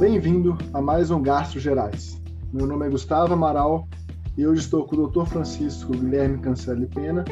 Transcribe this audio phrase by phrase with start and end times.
[0.00, 2.18] Bem-vindo a mais um Gastro Gerais.
[2.54, 3.86] Meu nome é Gustavo Amaral
[4.34, 5.26] e hoje estou com o Dr.
[5.26, 7.22] Francisco Guilherme Cancelli Pena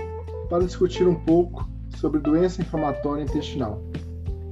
[0.51, 3.83] para discutir um pouco sobre doença inflamatória intestinal.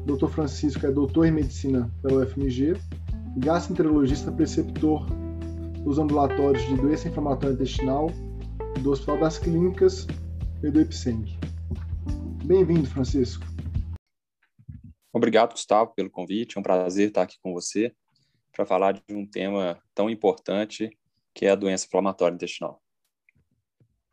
[0.09, 0.29] O Dr.
[0.29, 2.81] Francisco é doutor em medicina pela UFMG,
[3.37, 5.05] gastroenterologista preceptor
[5.85, 8.11] dos ambulatórios de doença inflamatória intestinal
[8.81, 10.07] do Hospital das Clínicas
[10.63, 11.39] e do IPSENG.
[12.47, 13.45] Bem-vindo, Francisco.
[15.13, 16.57] Obrigado, Gustavo, pelo convite.
[16.57, 17.95] É um prazer estar aqui com você
[18.57, 20.91] para falar de um tema tão importante
[21.35, 22.83] que é a doença inflamatória intestinal.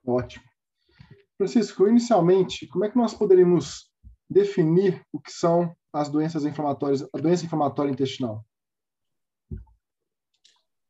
[0.05, 0.43] Ótimo.
[1.37, 3.89] Francisco, inicialmente, como é que nós poderíamos
[4.29, 8.45] definir o que são as doenças inflamatórias, a doença inflamatória intestinal?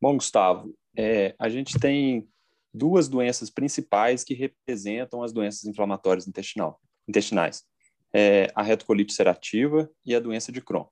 [0.01, 2.27] Bom, Gustavo, é, a gente tem
[2.73, 7.63] duas doenças principais que representam as doenças inflamatórias intestinal, intestinais
[8.13, 10.85] é, a retocolite ulcerativa e a doença de Crohn.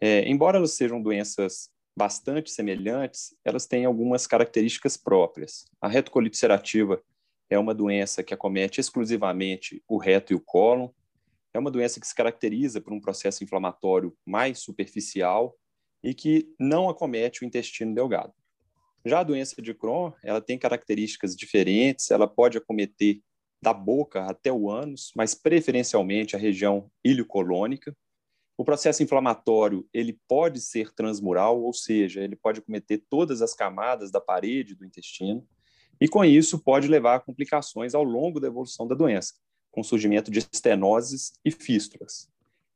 [0.00, 1.70] É, embora elas sejam doenças
[2.00, 5.66] bastante semelhantes, elas têm algumas características próprias.
[5.82, 7.02] A retocolite ulcerativa
[7.50, 10.88] é uma doença que acomete exclusivamente o reto e o cólon.
[11.52, 15.54] É uma doença que se caracteriza por um processo inflamatório mais superficial
[16.02, 18.32] e que não acomete o intestino delgado.
[19.04, 23.20] Já a doença de Crohn, ela tem características diferentes, ela pode acometer
[23.60, 27.94] da boca até o ânus, mas preferencialmente a região iliocolônica.
[28.60, 34.10] O processo inflamatório ele pode ser transmural, ou seja, ele pode cometer todas as camadas
[34.10, 35.48] da parede do intestino,
[35.98, 39.32] e com isso pode levar a complicações ao longo da evolução da doença,
[39.70, 42.28] com surgimento de estenoses e fístulas.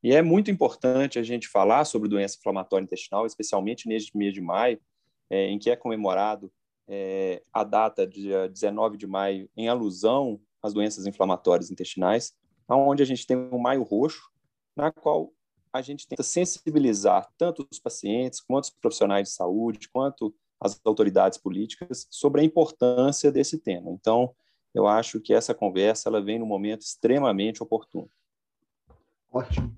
[0.03, 4.41] E é muito importante a gente falar sobre doença inflamatória intestinal, especialmente neste mês de
[4.41, 4.81] maio,
[5.29, 6.51] é, em que é comemorado
[6.89, 12.33] é, a data dia 19 de maio em alusão as doenças inflamatórias intestinais,
[12.67, 14.33] onde a gente tem um maio roxo,
[14.75, 15.31] na qual
[15.75, 21.37] a gente tenta sensibilizar tanto os pacientes, quanto os profissionais de saúde, quanto as autoridades
[21.37, 23.91] políticas sobre a importância desse tema.
[23.91, 24.33] Então,
[24.73, 28.09] eu acho que essa conversa ela vem no momento extremamente oportuno.
[29.33, 29.75] Ótimo.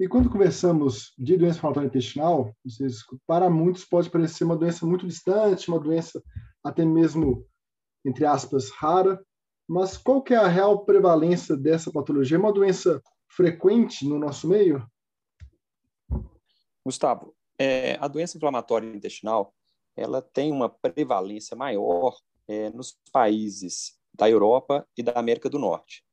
[0.00, 2.50] E quando conversamos de doença inflamatória intestinal,
[3.26, 6.22] para muitos pode parecer uma doença muito distante, uma doença
[6.64, 7.46] até mesmo,
[8.02, 9.22] entre aspas, rara,
[9.68, 12.38] mas qual que é a real prevalência dessa patologia?
[12.38, 14.82] É uma doença frequente no nosso meio?
[16.84, 19.54] Gustavo, é, a doença inflamatória intestinal
[19.96, 22.18] ela tem uma prevalência maior
[22.48, 26.04] é, nos países da Europa e da América do Norte.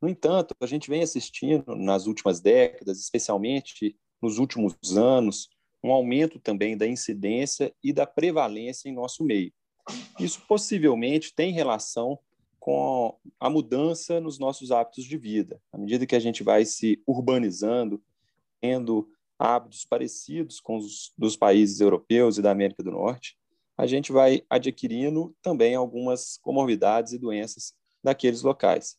[0.00, 5.48] No entanto, a gente vem assistindo nas últimas décadas, especialmente nos últimos anos,
[5.82, 9.52] um aumento também da incidência e da prevalência em nosso meio.
[10.18, 12.18] Isso possivelmente tem relação
[12.58, 15.60] com a mudança nos nossos hábitos de vida.
[15.72, 18.02] À medida que a gente vai se urbanizando,
[18.60, 19.08] tendo
[19.40, 23.38] hábitos parecidos com os dos países europeus e da América do Norte,
[23.76, 27.72] a gente vai adquirindo também algumas comorbidades e doenças
[28.04, 28.98] daqueles locais.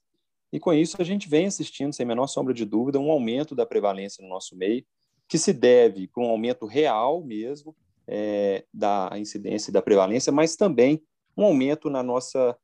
[0.52, 3.68] E com isso a gente vem assistindo, sem menor sombra de dúvida, um aumento da
[3.68, 4.84] prevalência no nosso meio,
[5.28, 7.75] que se deve com um aumento real mesmo
[8.08, 11.03] é, da incidência e da prevalência, mas também
[11.38, 12.58] um aumento na nossa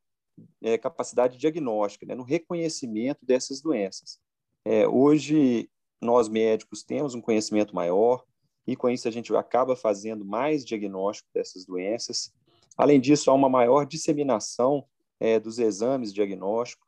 [0.64, 4.20] é, capacidade diagnóstica, né, no reconhecimento dessas doenças.
[4.66, 5.70] É, hoje,
[6.02, 8.24] nós médicos temos um conhecimento maior
[8.66, 12.34] e com isso a gente acaba fazendo mais diagnóstico dessas doenças.
[12.78, 14.86] Além disso, há uma maior disseminação
[15.20, 16.88] é, dos exames diagnósticos,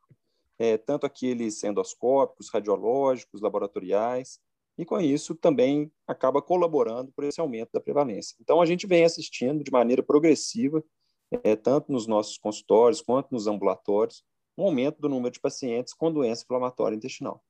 [0.58, 4.38] é, tanto aqueles endoscópicos, radiológicos, laboratoriais,
[4.76, 8.36] e com isso também acaba colaborando para esse aumento da prevalência.
[8.40, 10.82] Então, a gente vem assistindo de maneira progressiva
[11.30, 14.24] é, tanto nos nossos consultórios quanto nos ambulatórios,
[14.56, 17.42] um aumento do número de pacientes com doença inflamatória intestinal.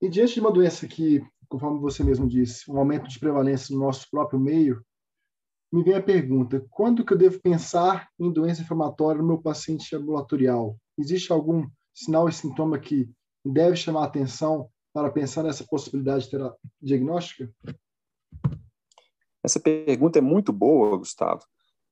[0.00, 3.82] E diante de uma doença que, conforme você mesmo disse, um aumento de prevalência no
[3.82, 4.84] nosso próprio meio,
[5.72, 9.94] me vem a pergunta: quando que eu devo pensar em doença inflamatória no meu paciente
[9.96, 10.76] ambulatorial?
[10.98, 13.10] Existe algum sinal e sintoma que
[13.44, 16.28] deve chamar a atenção para pensar nessa possibilidade
[16.80, 17.50] diagnóstica?
[19.42, 21.44] Essa pergunta é muito boa, Gustavo,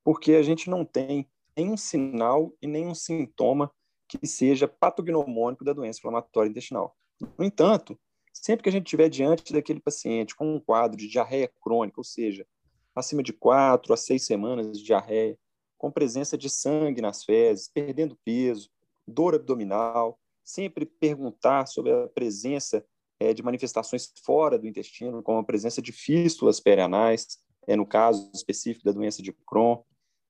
[0.02, 3.70] porque a gente não tem nenhum sinal e nenhum sintoma
[4.08, 6.96] que seja patognomônico da doença inflamatória intestinal.
[7.38, 7.99] No entanto,
[8.32, 12.05] sempre que a gente estiver diante daquele paciente com um quadro de diarreia crônica, ou
[12.05, 12.46] seja,
[12.94, 15.38] acima de quatro a seis semanas de diarreia,
[15.78, 18.70] com presença de sangue nas fezes, perdendo peso,
[19.06, 22.84] dor abdominal, sempre perguntar sobre a presença
[23.20, 28.31] é, de manifestações fora do intestino, como a presença de fístulas perianais, é, no caso
[28.34, 29.82] específico da doença de Crohn,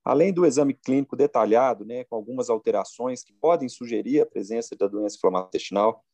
[0.04, 4.86] Além do exame clínico detalhado, né, com algumas alterações que podem sugerir a presença da
[4.86, 6.04] doença inflamatória intestinal,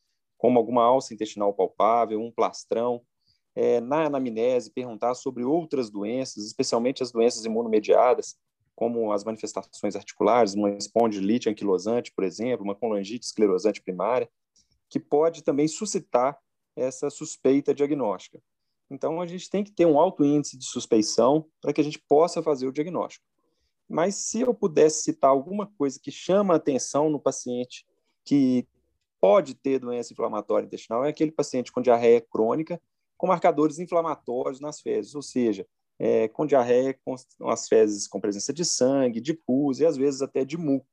[0.40, 3.02] como alguma alça intestinal palpável, um plastrão,
[3.54, 8.38] é, na anamnese, perguntar sobre outras doenças, especialmente as doenças imunomediadas,
[8.74, 14.30] como as manifestações articulares, uma espondilite anquilosante, por exemplo, uma colangite esclerosante primária,
[14.88, 16.38] que pode também suscitar
[16.74, 18.40] essa suspeita diagnóstica.
[18.90, 21.98] Então, a gente tem que ter um alto índice de suspeição para que a gente
[22.08, 23.26] possa fazer o diagnóstico.
[23.86, 27.84] Mas se eu pudesse citar alguma coisa que chama a atenção no paciente
[28.24, 28.66] que
[29.20, 32.80] pode ter doença inflamatória intestinal, é aquele paciente com diarreia crônica
[33.20, 35.66] com marcadores inflamatórios nas fezes, ou seja,
[35.98, 37.14] é, com diarreia, com
[37.50, 40.88] as fezes com presença de sangue, de pus e às vezes até de muco.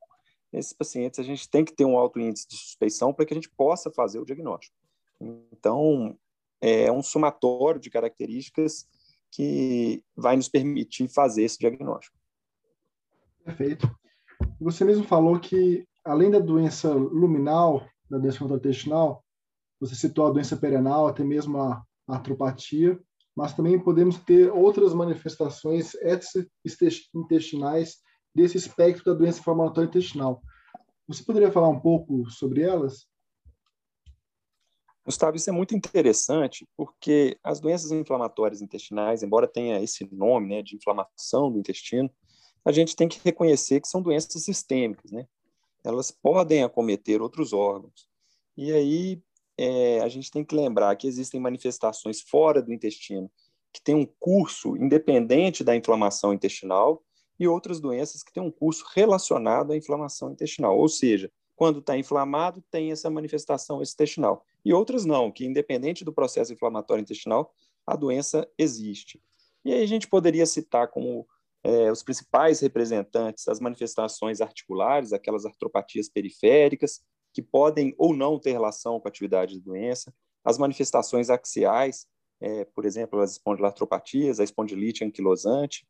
[0.51, 3.35] Nesses pacientes, a gente tem que ter um alto índice de suspeição para que a
[3.35, 4.75] gente possa fazer o diagnóstico.
[5.21, 6.17] Então,
[6.59, 8.85] é um somatório de características
[9.31, 12.17] que vai nos permitir fazer esse diagnóstico.
[13.45, 13.89] Perfeito.
[14.59, 19.23] Você mesmo falou que, além da doença luminal, da doença intestinal,
[19.79, 22.99] você citou a doença perenal, até mesmo a artropatia,
[23.35, 25.91] mas também podemos ter outras manifestações
[27.13, 27.97] intestinais
[28.33, 30.41] desse espectro da doença inflamatória intestinal.
[31.07, 33.07] Você poderia falar um pouco sobre elas?
[35.05, 40.61] Gustavo, isso é muito interessante porque as doenças inflamatórias intestinais, embora tenha esse nome né,
[40.61, 42.09] de inflamação do intestino,
[42.65, 45.25] a gente tem que reconhecer que são doenças sistêmicas, né?
[45.87, 48.09] Elas podem acometer outros órgãos.
[48.57, 49.21] E aí
[49.57, 53.31] é, a gente tem que lembrar que existem manifestações fora do intestino
[53.71, 57.03] que têm um curso independente da inflamação intestinal
[57.39, 60.77] e outras doenças que têm um curso relacionado à inflamação intestinal.
[60.77, 64.45] Ou seja, quando está inflamado, tem essa manifestação intestinal.
[64.65, 67.53] E outras não, que independente do processo inflamatório intestinal,
[67.85, 69.21] a doença existe.
[69.63, 71.27] E aí a gente poderia citar como
[71.63, 77.01] é, os principais representantes as manifestações articulares, aquelas artropatias periféricas,
[77.33, 80.13] que podem ou não ter relação com a atividade da doença,
[80.43, 82.07] as manifestações axiais,
[82.39, 85.85] é, por exemplo, as espondilartropatias, a espondilite anquilosante,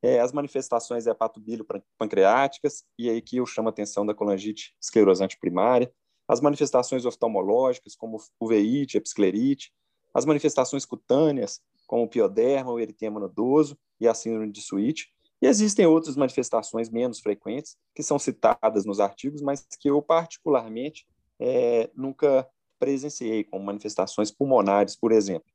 [0.00, 5.92] é, as manifestações hepatobilio-pancreáticas, e aí que eu chamo a atenção da colangite esclerosante primária,
[6.28, 9.72] as manifestações oftalmológicas, como uveíte, episclerite,
[10.14, 15.08] as manifestações cutâneas, como o pioderma, o eritema nodoso e a síndrome de Sweet,
[15.40, 21.06] e existem outras manifestações menos frequentes, que são citadas nos artigos, mas que eu, particularmente,
[21.38, 22.48] é, nunca
[22.78, 25.48] presenciei, como manifestações pulmonares, por exemplo.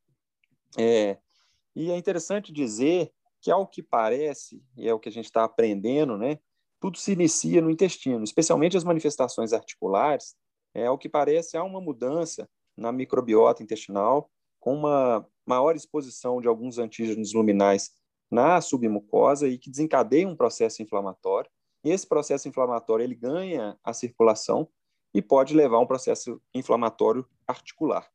[0.77, 1.17] É,
[1.75, 3.11] e é interessante dizer
[3.41, 6.39] que, ao que parece, e é o que a gente está aprendendo, né,
[6.79, 10.35] tudo se inicia no intestino, especialmente as manifestações articulares.
[10.73, 14.29] É, ao que parece, há uma mudança na microbiota intestinal,
[14.59, 17.91] com uma maior exposição de alguns antígenos luminais
[18.33, 21.49] na submucosa e que desencadeia um processo inflamatório.
[21.83, 24.67] E esse processo inflamatório ele ganha a circulação
[25.13, 28.09] e pode levar a um processo inflamatório articular.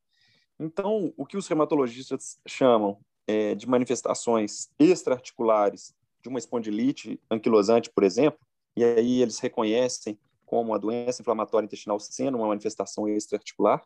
[0.59, 2.99] Então, o que os reumatologistas chamam
[3.29, 8.41] é, de manifestações extraarticulares de uma espondilite anquilosante, por exemplo,
[8.77, 13.85] e aí eles reconhecem como a doença inflamatória intestinal sendo uma manifestação extraarticular,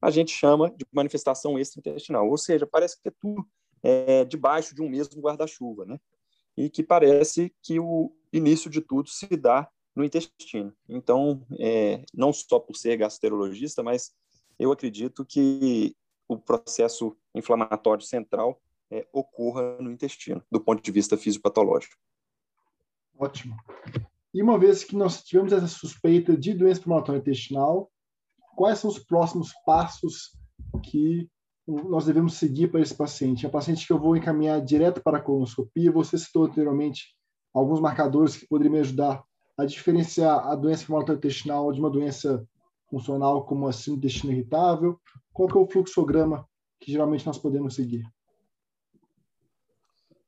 [0.00, 3.46] a gente chama de manifestação extraintestinal, ou seja, parece que é tudo
[3.84, 6.00] é, debaixo de um mesmo guarda-chuva, né?
[6.56, 10.74] E que parece que o início de tudo se dá no intestino.
[10.88, 14.12] Então, é, não só por ser gastroenterologista, mas
[14.58, 15.94] eu acredito que
[16.26, 18.58] o processo inflamatório central
[18.90, 21.96] é, ocorra no intestino, do ponto de vista fisiopatológico.
[23.18, 23.54] Ótimo.
[24.32, 27.92] E uma vez que nós tivemos essa suspeita de doença inflamatória intestinal,
[28.56, 30.36] quais são os próximos passos
[30.82, 31.28] que
[31.66, 33.44] nós devemos seguir para esse paciente?
[33.44, 35.90] É um paciente que eu vou encaminhar direto para a colonoscopia.
[35.92, 37.14] Você citou anteriormente
[37.52, 39.22] alguns marcadores que poderiam me ajudar
[39.56, 42.46] a diferenciar a doença intestinal de uma doença
[42.90, 45.00] funcional como a síndrome do intestino irritável.
[45.32, 46.46] Qual que é o fluxograma
[46.80, 48.04] que geralmente nós podemos seguir?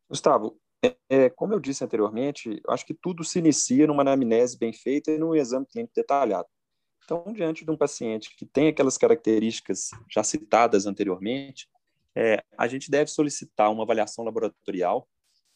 [0.08, 4.72] Gustavo, é, é, como eu disse anteriormente, acho que tudo se inicia numa anamnese bem
[4.72, 6.48] feita e num exame clínico detalhado.
[7.06, 11.68] Então, diante de um paciente que tem aquelas características já citadas anteriormente,
[12.16, 15.08] é, a gente deve solicitar uma avaliação laboratorial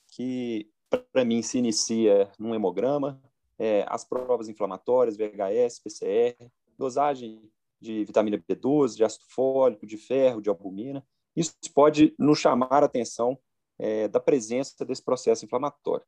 [0.06, 0.70] que,
[1.12, 3.20] para mim, se inicia num hemograma,
[3.58, 10.40] é, as provas inflamatórias, VHS, PCR, dosagem de vitamina B12, de ácido fólico, de ferro,
[10.40, 11.04] de albumina.
[11.34, 13.36] Isso pode nos chamar a atenção
[13.76, 16.06] é, da presença desse processo inflamatório.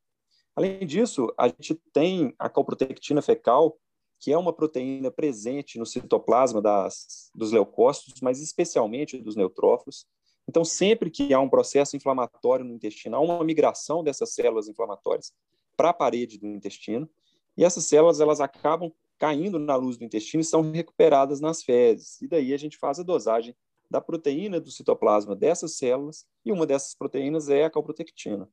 [0.55, 3.77] Além disso, a gente tem a calprotectina fecal,
[4.23, 10.05] que é uma proteína presente no citoplasma das, dos leucócitos, mas especialmente dos neutrófilos.
[10.47, 15.33] Então, sempre que há um processo inflamatório no intestino, há uma migração dessas células inflamatórias
[15.75, 17.09] para a parede do intestino,
[17.57, 22.21] e essas células elas acabam caindo na luz do intestino e são recuperadas nas fezes.
[22.21, 23.53] E daí a gente faz a dosagem
[23.91, 28.47] da proteína do citoplasma dessas células, e uma dessas proteínas é a calprotectina.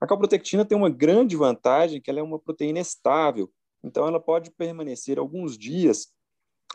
[0.00, 3.50] A calprotectina tem uma grande vantagem, que ela é uma proteína estável,
[3.86, 6.12] então ela pode permanecer alguns dias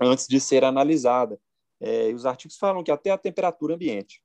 [0.01, 1.39] antes de ser analisada.
[1.79, 4.23] É, e os artigos falam que até a temperatura ambiente.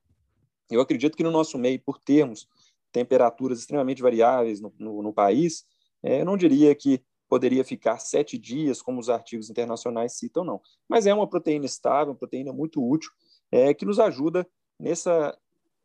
[0.70, 2.46] Eu acredito que no nosso meio, por termos
[2.92, 5.64] temperaturas extremamente variáveis no, no, no país,
[6.02, 10.60] é, eu não diria que poderia ficar sete dias, como os artigos internacionais citam, não.
[10.88, 13.10] Mas é uma proteína estável, uma proteína muito útil,
[13.50, 14.46] é, que nos ajuda
[14.78, 15.36] nessa,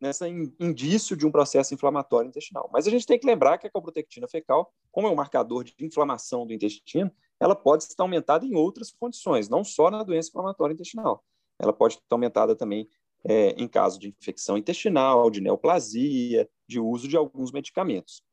[0.01, 2.70] nessa indício de um processo inflamatório intestinal.
[2.74, 5.75] Mas a gente tem que lembrar que a calprotectina fecal, como é um marcador de
[5.79, 10.74] inflamação do intestino, ela pode estar aumentada em outras condições, não só na doença inflamatória
[10.74, 11.24] intestinal.
[11.60, 12.89] Ela pode estar aumentada também
[13.24, 18.24] é, em caso de infecção intestinal, de neoplasia, de uso de alguns medicamentos.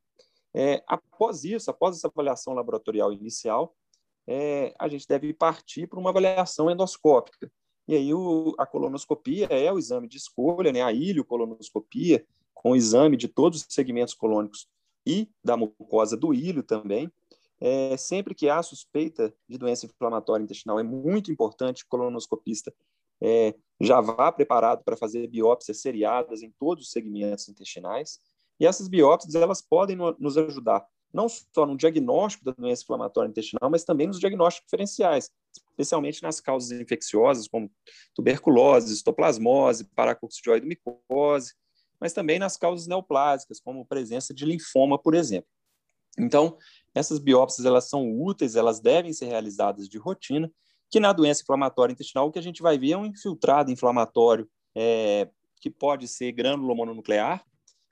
[0.53, 3.75] É, após isso, após essa avaliação laboratorial inicial,
[4.27, 7.51] é, a gente deve partir para uma avaliação endoscópica.
[7.89, 12.75] E aí o, a colonoscopia é o exame de escolha, né, a ilho-colonoscopia, com o
[12.75, 14.67] exame de todos os segmentos colônicos
[15.03, 17.11] e da mucosa do ilho também.
[17.59, 22.71] É, sempre que há suspeita de doença inflamatória intestinal, é muito importante que o colonoscopista
[23.19, 28.19] é, já vá preparado para fazer biópsias seriadas em todos os segmentos intestinais.
[28.59, 33.67] E essas biópsias elas podem nos ajudar não só no diagnóstico da doença inflamatória intestinal,
[33.71, 37.71] mas também nos diagnósticos diferenciais, especialmente nas causas infecciosas, como
[38.13, 41.53] tuberculose, histoplasmose, paracoccidioidomicose,
[41.99, 45.49] mas também nas causas neoplásicas, como presença de linfoma, por exemplo.
[46.17, 46.57] Então,
[46.93, 50.51] essas biópsias elas são úteis, elas devem ser realizadas de rotina,
[50.89, 54.49] que na doença inflamatória intestinal o que a gente vai ver é um infiltrado inflamatório
[54.75, 55.29] é,
[55.61, 57.43] que pode ser grânulo mononuclear,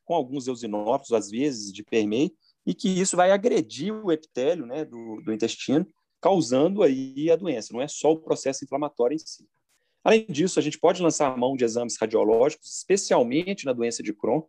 [0.04, 2.32] com alguns eosinófilos, às vezes, de permeio,
[2.66, 5.86] e que isso vai agredir o epitélio né, do, do intestino,
[6.22, 9.48] causando aí a doença, não é só o processo inflamatório em si.
[10.04, 14.42] Além disso, a gente pode lançar mão de exames radiológicos, especialmente na doença de Crohn,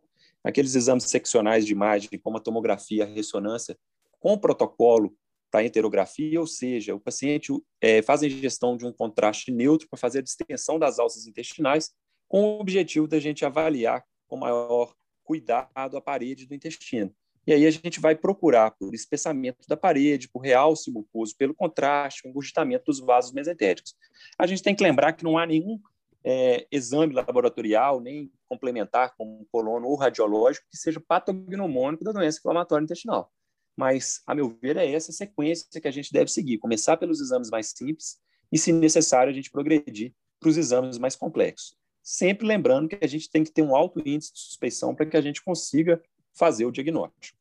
[0.43, 3.77] aqueles exames seccionais de imagem, como a tomografia, a ressonância,
[4.19, 5.15] com protocolo
[5.51, 9.99] para enterografia, ou seja, o paciente é, faz a ingestão de um contraste neutro para
[9.99, 11.91] fazer a distensão das alças intestinais,
[12.27, 17.13] com o objetivo da gente avaliar com maior cuidado a parede do intestino.
[17.49, 22.21] E aí a gente vai procurar por espessamento da parede, por realce mucoso, pelo contraste,
[22.23, 23.95] o engurgitamento dos vasos mesentéricos.
[24.37, 25.79] A gente tem que lembrar que não há nenhum
[26.23, 32.83] é, exame laboratorial, nem complementar, como colono ou radiológico, que seja patognomônico da doença inflamatória
[32.83, 33.31] intestinal.
[33.75, 36.59] Mas, a meu ver, é essa sequência que a gente deve seguir.
[36.59, 38.19] Começar pelos exames mais simples
[38.51, 43.07] e, se necessário, a gente progredir para os exames mais complexos sempre lembrando que a
[43.07, 46.01] gente tem que ter um alto índice de suspeição para que a gente consiga
[46.33, 47.38] fazer o diagnóstico.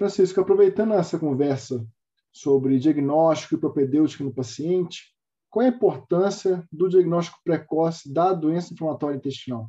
[0.00, 1.86] Francisco, aproveitando essa conversa
[2.32, 5.14] sobre diagnóstico e propedêutica no paciente,
[5.50, 9.68] qual é a importância do diagnóstico precoce da doença inflamatória intestinal?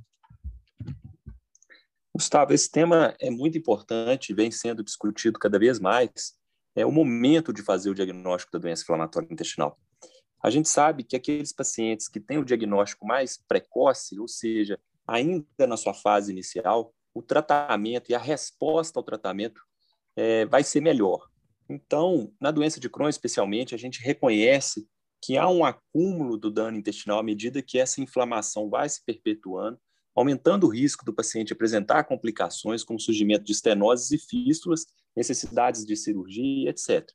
[2.16, 6.34] Gustavo, esse tema é muito importante vem sendo discutido cada vez mais.
[6.78, 9.78] É o momento de fazer o diagnóstico da doença inflamatória intestinal.
[10.42, 15.68] A gente sabe que aqueles pacientes que têm o diagnóstico mais precoce, ou seja, ainda
[15.68, 19.62] na sua fase inicial, o tratamento e a resposta ao tratamento
[20.22, 21.28] é, vai ser melhor.
[21.68, 24.88] Então, na doença de Crohn, especialmente, a gente reconhece
[25.20, 29.80] que há um acúmulo do dano intestinal à medida que essa inflamação vai se perpetuando,
[30.16, 34.86] aumentando o risco do paciente apresentar complicações como surgimento de estenoses e fístulas,
[35.16, 37.08] necessidades de cirurgia, etc.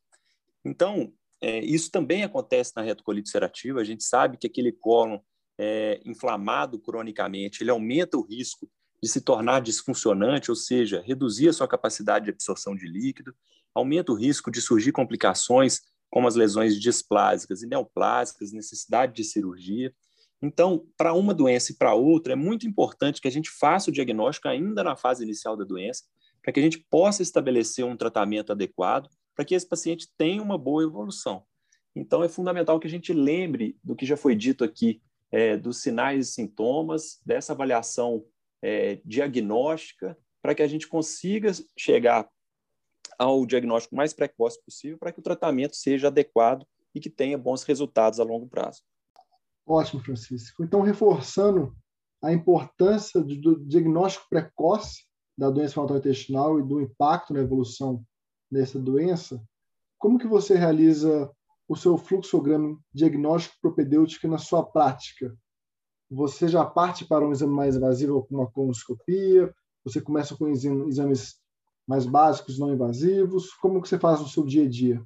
[0.64, 3.80] Então, é, isso também acontece na retocolite ulcerativa.
[3.80, 5.20] A gente sabe que aquele cólon
[5.58, 8.68] é, inflamado cronicamente, ele aumenta o risco
[9.02, 13.34] de se tornar disfuncionante, ou seja, reduzir a sua capacidade de absorção de líquido,
[13.74, 19.92] aumenta o risco de surgir complicações como as lesões displásicas e neoplásicas, necessidade de cirurgia.
[20.40, 23.92] Então, para uma doença e para outra, é muito importante que a gente faça o
[23.92, 26.04] diagnóstico ainda na fase inicial da doença,
[26.42, 30.56] para que a gente possa estabelecer um tratamento adequado para que esse paciente tenha uma
[30.56, 31.44] boa evolução.
[31.94, 35.82] Então, é fundamental que a gente lembre do que já foi dito aqui, é, dos
[35.82, 38.24] sinais e sintomas, dessa avaliação
[38.62, 42.28] é, diagnóstica, para que a gente consiga chegar
[43.18, 47.62] ao diagnóstico mais precoce possível, para que o tratamento seja adequado e que tenha bons
[47.62, 48.82] resultados a longo prazo.
[49.66, 50.62] Ótimo, Francisco.
[50.62, 51.74] Então, reforçando
[52.22, 55.04] a importância do diagnóstico precoce
[55.36, 58.02] da doença inflamatória intestinal e do impacto na evolução
[58.50, 59.42] dessa doença,
[59.98, 61.30] como que você realiza
[61.68, 65.36] o seu fluxograma diagnóstico propedêutico na sua prática?
[66.10, 69.52] Você já parte para um exame mais invasivo, como uma colonoscopia?
[69.84, 71.40] Você começa com exames
[71.86, 73.52] mais básicos, não invasivos?
[73.54, 75.02] Como que você faz no seu dia a dia?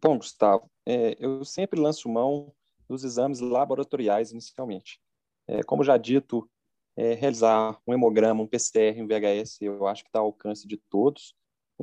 [0.00, 2.52] Bom, Gustavo, é, eu sempre lanço mão
[2.88, 4.98] dos exames laboratoriais inicialmente.
[5.46, 6.48] É, como já dito,
[6.96, 10.76] é, realizar um hemograma, um PCR, um VHS, eu acho que está ao alcance de
[10.76, 11.34] todos.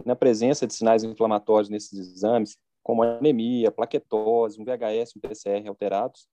[0.05, 6.27] Na presença de sinais inflamatórios nesses exames, como anemia, plaquetose, um VHS, um PCR alterados,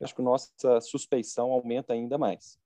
[0.00, 2.58] acho que nossa suspeição aumenta ainda mais.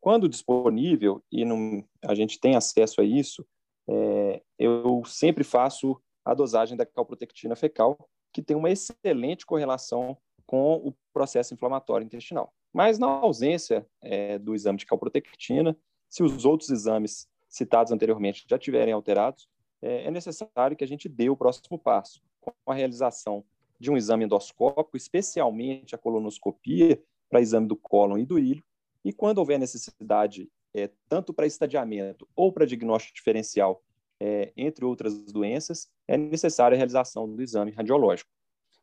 [0.00, 3.46] Quando disponível, e não, a gente tem acesso a isso,
[3.88, 7.98] é, eu sempre faço a dosagem da calprotectina fecal,
[8.32, 10.16] que tem uma excelente correlação
[10.46, 12.52] com o processo inflamatório intestinal.
[12.72, 15.76] Mas na ausência é, do exame de calprotectina,
[16.08, 19.48] se os outros exames citados anteriormente já tiverem alterados,
[19.82, 23.44] é, é necessário que a gente dê o próximo passo, com a realização
[23.78, 28.62] de um exame endoscópico, especialmente a colonoscopia, para exame do cólon e do ilho,
[29.04, 33.82] e quando houver necessidade, é, tanto para estadiamento ou para diagnóstico diferencial,
[34.20, 38.30] é, entre outras doenças, é necessária a realização do exame radiológico.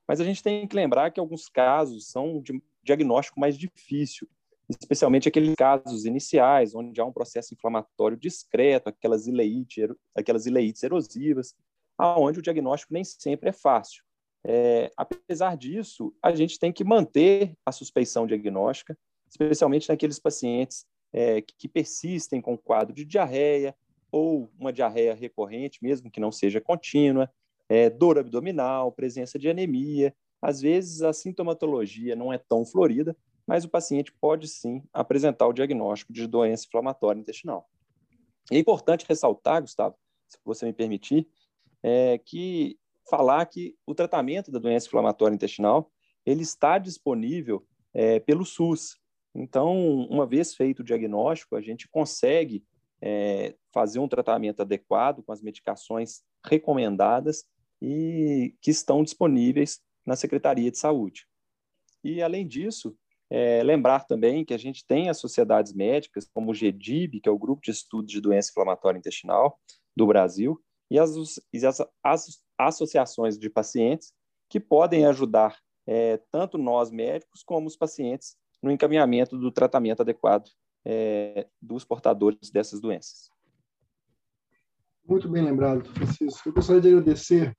[0.08, 4.30] Mas a gente tem que lembrar que alguns casos são de diagnóstico mais difícil,
[4.70, 11.56] especialmente aqueles casos iniciais, onde há um processo inflamatório discreto, aquelas ileites, aquelas ileites erosivas,
[11.98, 14.04] aonde o diagnóstico nem sempre é fácil.
[14.48, 18.96] É, apesar disso, a gente tem que manter a suspeição diagnóstica,
[19.28, 23.75] especialmente naqueles pacientes é, que persistem com quadro de diarreia
[24.12, 27.28] ou uma diarreia recorrente, mesmo que não seja contínua,
[27.68, 30.16] é, dor abdominal, presença de anemia.
[30.40, 35.54] Às vezes a sintomatologia não é tão florida, mas o paciente pode sim apresentar o
[35.54, 37.68] diagnóstico de doença inflamatória intestinal.
[38.52, 39.96] é importante ressaltar, Gustavo,
[40.28, 41.28] se você me permitir,
[41.82, 42.78] é, que
[43.09, 45.91] falar que o tratamento da doença inflamatória intestinal
[46.25, 48.97] ele está disponível é, pelo SUS.
[49.33, 49.75] Então,
[50.09, 52.63] uma vez feito o diagnóstico, a gente consegue
[53.01, 57.45] é, fazer um tratamento adequado com as medicações recomendadas
[57.81, 61.27] e que estão disponíveis na Secretaria de Saúde.
[62.03, 62.97] E, além disso,
[63.29, 67.31] é, lembrar também que a gente tem as sociedades médicas, como o GEDIB, que é
[67.31, 69.59] o Grupo de Estudos de Doença Inflamatória Intestinal
[69.96, 71.11] do Brasil, e as,
[71.53, 74.13] e as, as associações de pacientes
[74.50, 80.50] que podem ajudar é, tanto nós médicos como os pacientes no encaminhamento do tratamento adequado
[80.83, 83.29] é, dos portadores dessas doenças.
[85.07, 86.50] Muito bem lembrado, Francisco.
[86.50, 87.55] Eu gostaria de agradecer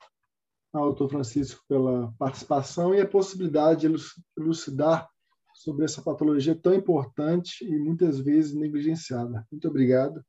[0.73, 3.97] ao doutor Francisco pela participação e a possibilidade de
[4.37, 5.09] elucidar
[5.55, 9.47] sobre essa patologia tão importante e muitas vezes negligenciada.
[9.51, 10.23] Muito obrigado.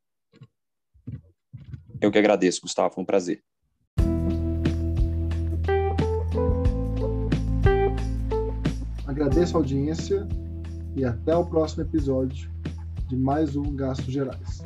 [1.99, 2.93] Eu que agradeço, Gustavo.
[2.93, 3.41] Foi um prazer.
[9.05, 10.27] Agradeço a audiência
[10.95, 12.51] e até o próximo episódio
[13.07, 14.61] de mais um Gastos Gerais.